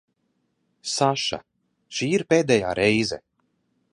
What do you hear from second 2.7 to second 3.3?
reize.